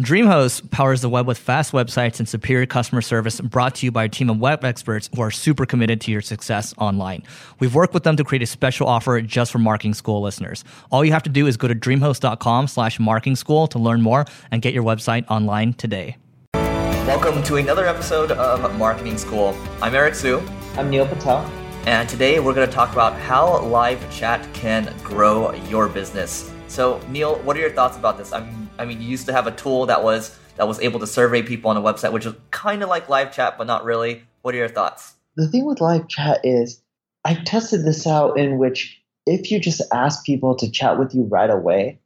[0.00, 4.04] DreamHost powers the web with fast websites and superior customer service brought to you by
[4.04, 7.22] a team of web experts who are super committed to your success online.
[7.60, 10.64] We've worked with them to create a special offer just for marketing school listeners.
[10.92, 14.26] All you have to do is go to dreamhost.com slash marketing school to learn more
[14.50, 16.18] and get your website online today.
[16.52, 19.56] Welcome to another episode of Marketing School.
[19.80, 20.42] I'm Eric Siu.
[20.76, 21.38] I'm Neil Patel.
[21.86, 26.52] And today we're going to talk about how live chat can grow your business.
[26.68, 28.34] So, Neil, what are your thoughts about this?
[28.34, 31.06] I'm I mean, you used to have a tool that was that was able to
[31.06, 34.22] survey people on a website, which was kind of like live chat, but not really.
[34.42, 35.14] What are your thoughts?
[35.36, 36.80] The thing with live chat is
[37.24, 41.24] I tested this out in which if you just ask people to chat with you
[41.24, 41.98] right away,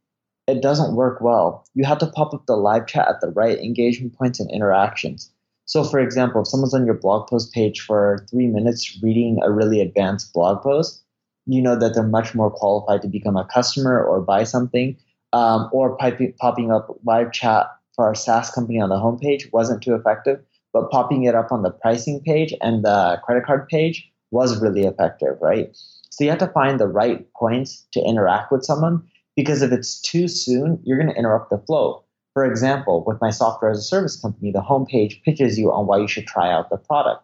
[0.47, 1.65] it doesn't work well.
[1.75, 5.31] You have to pop up the live chat at the right engagement points and interactions.
[5.65, 9.51] So, for example, if someone's on your blog post page for three minutes reading a
[9.51, 11.01] really advanced blog post,
[11.45, 14.97] you know that they're much more qualified to become a customer or buy something
[15.33, 19.83] um, or piping, popping up live chat for our SaaS company on the homepage wasn't
[19.83, 20.39] too effective,
[20.73, 24.85] but popping it up on the pricing page and the credit card page was really
[24.85, 25.69] effective, right?
[26.09, 29.03] So you have to find the right points to interact with someone
[29.35, 32.03] because if it's too soon, you're going to interrupt the flow.
[32.33, 35.99] For example, with my software as a service company, the homepage pitches you on why
[35.99, 37.23] you should try out the product.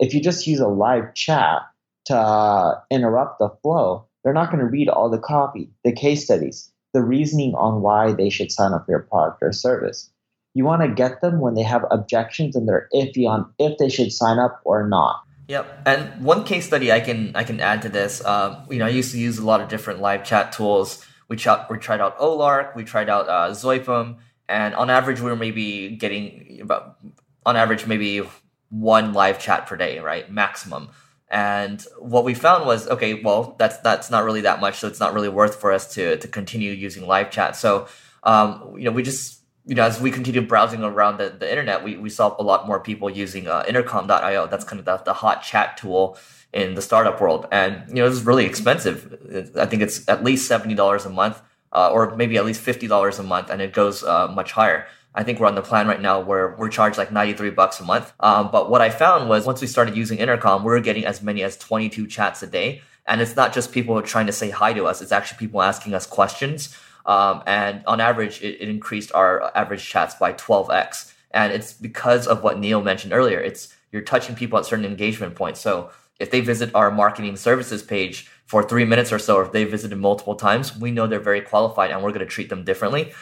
[0.00, 1.62] If you just use a live chat
[2.06, 6.72] to interrupt the flow, they're not going to read all the copy, the case studies,
[6.92, 10.10] the reasoning on why they should sign up for your product or service.
[10.54, 13.88] You want to get them when they have objections and they're iffy on if they
[13.88, 15.22] should sign up or not.
[15.48, 15.82] Yep.
[15.86, 18.24] And one case study I can I can add to this.
[18.24, 21.04] Uh, you know, I used to use a lot of different live chat tools.
[21.28, 24.18] We, ch- we tried out Olark, we tried out uh, Zopim,
[24.48, 26.98] and on average, we were maybe getting about
[27.46, 28.22] on average maybe
[28.68, 30.88] one live chat per day, right, maximum.
[31.30, 35.00] And what we found was, okay, well, that's that's not really that much, so it's
[35.00, 37.54] not really worth for us to to continue using live chat.
[37.54, 37.86] So,
[38.24, 41.84] um, you know, we just you know, as we continue browsing around the, the internet,
[41.84, 44.46] we, we saw a lot more people using uh, intercom.io.
[44.48, 46.18] That's kind of the, the hot chat tool
[46.52, 47.46] in the startup world.
[47.52, 49.52] And, you know, it's really expensive.
[49.56, 51.40] I think it's at least $70 a month,
[51.72, 54.86] uh, or maybe at least $50 a month, and it goes uh, much higher.
[55.14, 57.84] I think we're on the plan right now where we're charged like 93 bucks a
[57.84, 58.12] month.
[58.20, 61.20] Um, but what I found was once we started using Intercom, we were getting as
[61.20, 62.82] many as 22 chats a day.
[63.06, 65.94] And it's not just people trying to say hi to us, it's actually people asking
[65.94, 66.76] us questions.
[67.06, 71.12] Um, and on average, it, it increased our average chats by 12x.
[71.32, 73.40] And it's because of what Neil mentioned earlier.
[73.40, 75.60] It's you're touching people at certain engagement points.
[75.60, 75.90] So
[76.20, 79.64] if they visit our marketing services page for three minutes or so, or if they
[79.64, 83.12] visited multiple times, we know they're very qualified and we're going to treat them differently.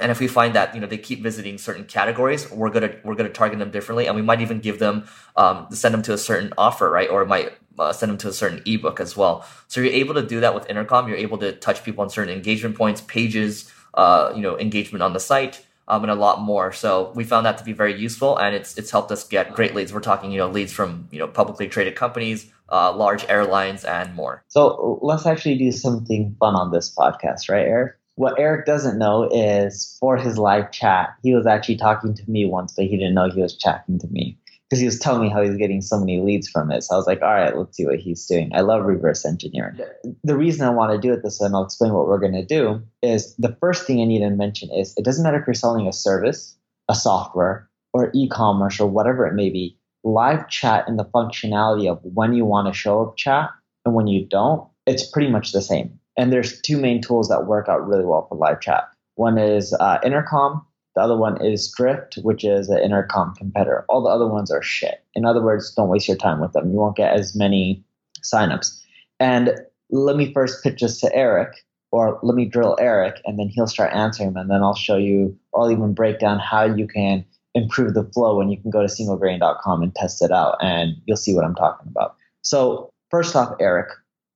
[0.00, 3.14] And if we find that you know they keep visiting certain categories, we're gonna we're
[3.14, 6.18] gonna target them differently, and we might even give them um, send them to a
[6.18, 7.08] certain offer, right?
[7.10, 9.46] Or might uh, send them to a certain ebook as well.
[9.68, 11.08] So you're able to do that with Intercom.
[11.08, 15.12] You're able to touch people on certain engagement points, pages, uh, you know, engagement on
[15.12, 16.72] the site, um, and a lot more.
[16.72, 19.74] So we found that to be very useful, and it's it's helped us get great
[19.74, 19.92] leads.
[19.92, 24.14] We're talking you know leads from you know publicly traded companies, uh, large airlines, and
[24.14, 24.44] more.
[24.48, 27.94] So let's actually do something fun on this podcast, right, Eric?
[28.18, 32.44] What Eric doesn't know is for his live chat, he was actually talking to me
[32.44, 34.36] once, but he didn't know he was chatting to me
[34.68, 36.82] because he was telling me how he's getting so many leads from it.
[36.82, 38.50] So I was like, all right, let's see what he's doing.
[38.52, 39.78] I love reverse engineering.
[40.24, 42.32] The reason I want to do it this way, and I'll explain what we're going
[42.32, 45.46] to do, is the first thing I need to mention is it doesn't matter if
[45.46, 46.58] you're selling a service,
[46.88, 49.78] a software, or e-commerce or whatever it may be.
[50.02, 53.50] Live chat and the functionality of when you want to show up chat
[53.84, 57.46] and when you don't, it's pretty much the same and there's two main tools that
[57.46, 58.88] work out really well for live chat.
[59.14, 60.66] One is uh, Intercom.
[60.96, 63.84] The other one is Drift, which is an Intercom competitor.
[63.88, 65.04] All the other ones are shit.
[65.14, 66.72] In other words, don't waste your time with them.
[66.72, 67.84] You won't get as many
[68.22, 68.82] signups.
[69.20, 69.52] And
[69.90, 73.68] let me first pitch this to Eric, or let me drill Eric, and then he'll
[73.68, 74.42] start answering them.
[74.42, 77.24] And then I'll show you, or I'll even break down how you can
[77.54, 78.40] improve the flow.
[78.40, 81.54] And you can go to singlegrain.com and test it out, and you'll see what I'm
[81.54, 82.16] talking about.
[82.42, 83.88] So, first off, Eric,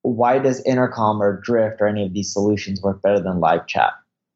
[0.03, 3.93] why does intercom or drift or any of these solutions work better than live chat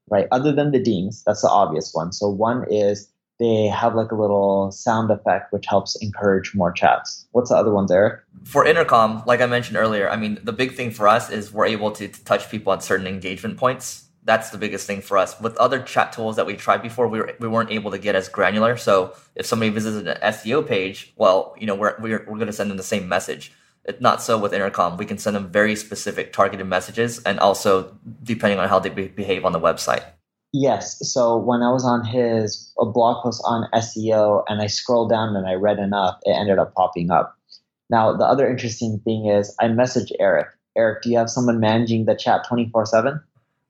[0.08, 4.12] right other than the dings that's the obvious one so one is they have like
[4.12, 7.26] a little sound effect which helps encourage more chats.
[7.32, 8.20] What's the other ones, Eric?
[8.44, 11.66] For intercom, like I mentioned earlier, I mean the big thing for us is we're
[11.66, 14.04] able to, to touch people at certain engagement points.
[14.24, 15.40] That's the biggest thing for us.
[15.40, 18.16] With other chat tools that we tried before, we, were, we weren't able to get
[18.16, 18.76] as granular.
[18.76, 22.52] So if somebody visits an SEO page, well, you know, we're, we're, we're going to
[22.52, 23.52] send them the same message.
[23.86, 24.96] It's not so with intercom.
[24.96, 29.08] We can send them very specific targeted messages and also depending on how they be-
[29.08, 30.04] behave on the website.
[30.52, 30.98] Yes.
[31.12, 35.36] So when I was on his a blog post on SEO and I scrolled down
[35.36, 37.36] and I read enough, it ended up popping up.
[37.90, 40.48] Now, the other interesting thing is I messaged Eric.
[40.76, 43.20] Eric, do you have someone managing the chat 24 7?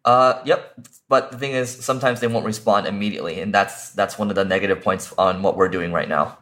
[0.05, 0.75] Uh, yep.
[1.09, 4.45] But the thing is, sometimes they won't respond immediately, and that's that's one of the
[4.45, 6.39] negative points on what we're doing right now.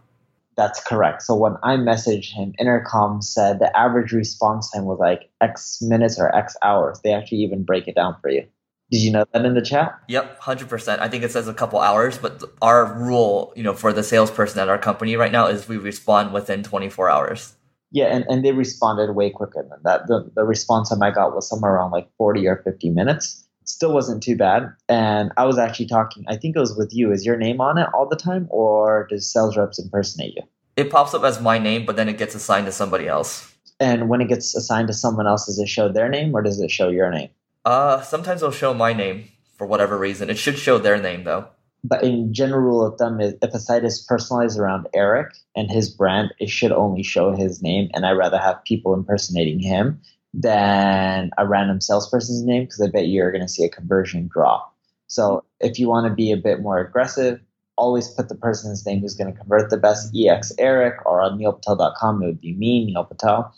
[0.57, 1.23] That's correct.
[1.23, 6.19] So when I messaged him, Intercom said the average response time was like X minutes
[6.19, 7.01] or X hours.
[7.03, 8.47] They actually even break it down for you.
[8.91, 9.99] Did you know that in the chat?
[10.09, 11.01] Yep, hundred percent.
[11.01, 14.61] I think it says a couple hours, but our rule, you know, for the salesperson
[14.61, 17.57] at our company right now is we respond within twenty four hours.
[17.91, 20.07] Yeah, and, and they responded way quicker than that.
[20.07, 23.49] The the response time I got was somewhere around like forty or fifty minutes.
[23.65, 24.73] Still wasn't too bad.
[24.89, 26.25] And I was actually talking.
[26.29, 27.13] I think it was with you.
[27.13, 30.43] Is your name on it all the time, or does sales reps impersonate you?
[30.77, 33.53] It pops up as my name, but then it gets assigned to somebody else.
[33.81, 36.61] And when it gets assigned to someone else, does it show their name or does
[36.61, 37.29] it show your name?
[37.65, 40.31] Uh, sometimes it'll show my name for whatever reason.
[40.31, 41.49] It should show their name though.
[41.83, 45.91] But in general rule of thumb if a site is personalized around Eric and his
[45.91, 47.91] brand, it should only show his name.
[47.93, 50.01] And I'd rather have people impersonating him
[50.35, 54.75] than a random salesperson's name because I bet you're going to see a conversion drop.
[55.07, 57.41] So if you want to be a bit more aggressive,
[57.77, 60.15] always put the person's name who's going to convert the best.
[60.17, 63.55] EX Eric or on neilpatel.com, it would be me, Neil Patel.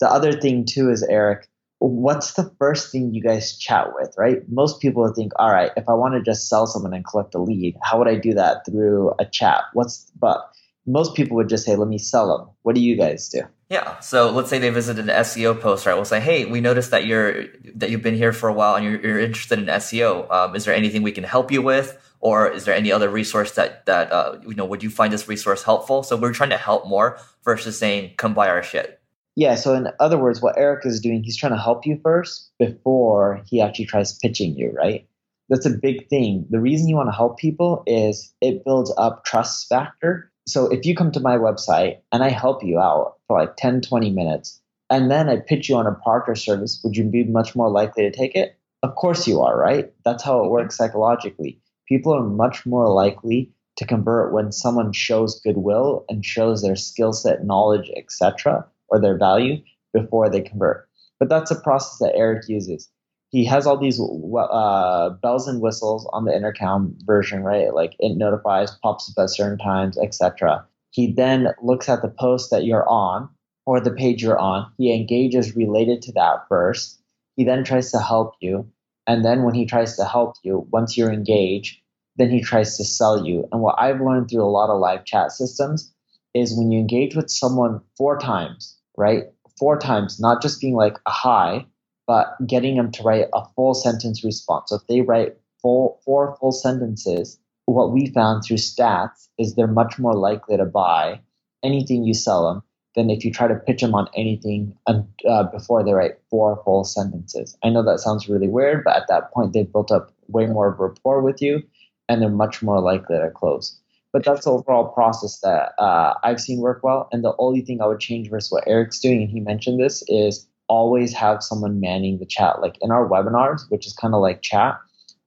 [0.00, 1.46] The other thing too is Eric,
[1.78, 4.38] what's the first thing you guys chat with, right?
[4.48, 7.38] Most people think, all right, if I want to just sell someone and collect a
[7.38, 9.62] lead, how would I do that through a chat?
[9.74, 10.50] What's but
[10.86, 12.48] most people would just say, let me sell them.
[12.62, 13.42] What do you guys do?
[13.70, 13.98] Yeah.
[14.00, 15.94] So let's say they visited an SEO post, right?
[15.94, 18.84] We'll say, hey, we noticed that you're that you've been here for a while and
[18.84, 20.30] you're, you're interested in SEO.
[20.30, 21.98] Um, is there anything we can help you with?
[22.20, 24.64] Or is there any other resource that that uh, you know?
[24.64, 26.02] Would you find this resource helpful?
[26.02, 29.00] So we're trying to help more versus saying, come buy our shit.
[29.36, 32.52] Yeah, so in other words, what Eric is doing, he's trying to help you first
[32.58, 35.08] before he actually tries pitching you, right?
[35.48, 36.46] That's a big thing.
[36.50, 40.30] The reason you want to help people is it builds up trust factor.
[40.46, 43.80] So if you come to my website and I help you out for like 10,
[43.80, 44.60] 20 minutes,
[44.90, 48.02] and then I pitch you on a or service, would you be much more likely
[48.04, 48.58] to take it?
[48.82, 49.92] Of course you are, right?
[50.04, 51.58] That's how it works psychologically.
[51.88, 57.12] People are much more likely to convert when someone shows goodwill and shows their skill
[57.12, 59.62] set, knowledge, etc or their value
[59.92, 60.88] before they convert.
[61.18, 62.88] But that's a process that Eric uses.
[63.34, 67.74] He has all these uh, bells and whistles on the intercom version, right?
[67.74, 70.64] Like it notifies, pops up at certain times, etc.
[70.90, 73.28] He then looks at the post that you're on
[73.66, 74.70] or the page you're on.
[74.78, 77.00] He engages related to that first.
[77.34, 78.70] He then tries to help you.
[79.04, 81.80] And then when he tries to help you, once you're engaged,
[82.14, 83.48] then he tries to sell you.
[83.50, 85.92] And what I've learned through a lot of live chat systems
[86.34, 89.24] is when you engage with someone four times, right?
[89.58, 91.66] Four times, not just being like a hi,
[92.06, 94.70] but getting them to write a full sentence response.
[94.70, 99.66] So if they write full, four full sentences, what we found through stats is they're
[99.66, 101.20] much more likely to buy
[101.62, 102.62] anything you sell them
[102.94, 106.84] than if you try to pitch them on anything uh, before they write four full
[106.84, 107.56] sentences.
[107.64, 110.72] I know that sounds really weird, but at that point, they've built up way more
[110.72, 111.62] of rapport with you
[112.08, 113.78] and they're much more likely to close.
[114.12, 117.08] But that's the overall process that uh, I've seen work well.
[117.10, 120.04] And the only thing I would change versus what Eric's doing, and he mentioned this,
[120.06, 122.60] is always have someone manning the chat.
[122.60, 124.78] Like in our webinars, which is kind of like chat,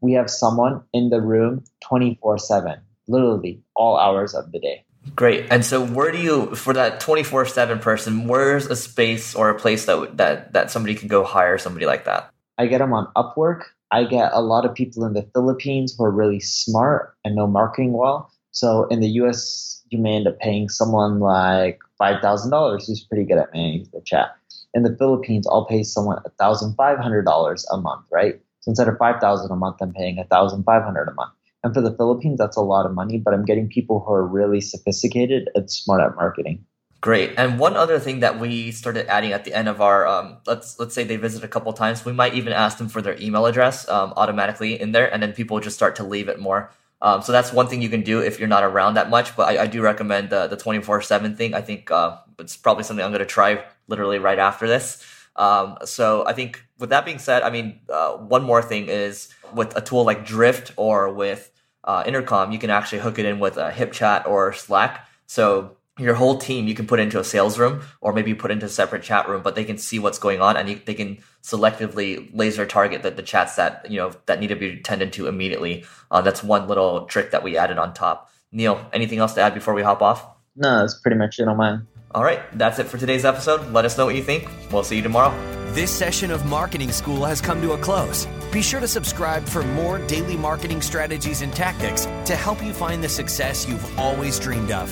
[0.02, 4.84] we have someone in the room 24 7, literally all hours of the day.
[5.16, 5.46] Great.
[5.50, 9.58] And so, where do you, for that 24 7 person, where's a space or a
[9.58, 12.30] place that, that, that somebody can go hire somebody like that?
[12.58, 13.64] I get them on Upwork.
[13.92, 17.48] I get a lot of people in the Philippines who are really smart and know
[17.48, 18.32] marketing well.
[18.52, 23.38] So in the US, you may end up paying someone like $5,000 who's pretty good
[23.38, 24.36] at managing the chat.
[24.74, 28.40] In the Philippines, I'll pay someone $1,500 a month, right?
[28.60, 31.34] So instead of 5000 a month, I'm paying 1500 a month.
[31.64, 34.26] And for the Philippines, that's a lot of money, but I'm getting people who are
[34.26, 36.66] really sophisticated and smart at marketing.
[37.00, 37.34] Great.
[37.38, 40.80] And one other thing that we started adding at the end of our um, let's
[40.80, 43.46] let's say they visit a couple times, we might even ask them for their email
[43.46, 46.72] address um, automatically in there, and then people just start to leave it more.
[47.02, 49.36] Um, so that's one thing you can do if you're not around that much.
[49.36, 51.54] But I, I do recommend the the 24 seven thing.
[51.54, 55.04] I think uh, it's probably something I'm going to try literally right after this.
[55.36, 59.30] Um, so I think with that being said, I mean, uh, one more thing is
[59.54, 61.52] with a tool like Drift or with
[61.84, 65.08] uh, intercom, you can actually hook it in with a HipChat or Slack.
[65.28, 68.66] So your whole team you can put into a sales room or maybe put into
[68.66, 71.18] a separate chat room, but they can see what's going on and you, they can
[71.44, 75.28] selectively laser target the, the chats that you know that need to be attended to
[75.28, 75.86] immediately.
[76.12, 78.30] Uh, that's one little trick that we added on top.
[78.52, 80.26] Neil, anything else to add before we hop off?
[80.56, 81.88] No, that's pretty much it on mine.
[82.12, 83.72] All right, that's it for today's episode.
[83.74, 84.48] Let us know what you think.
[84.72, 85.36] We'll see you tomorrow.
[85.74, 88.26] This session of Marketing School has come to a close.
[88.52, 93.04] Be sure to subscribe for more daily marketing strategies and tactics to help you find
[93.04, 94.92] the success you've always dreamed of.